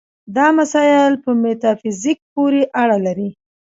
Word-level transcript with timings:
دا 0.35 0.47
مسایل 0.59 1.13
په 1.23 1.31
میتافیزیک 1.41 2.19
پورې 2.33 2.61
اړه 2.81 2.97
لري. 3.05 3.29